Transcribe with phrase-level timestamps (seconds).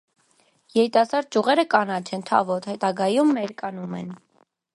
[0.77, 4.11] Երիտասարդ ճյուղերը կանաչ են, թավոտ, հետագայում մերկանում են։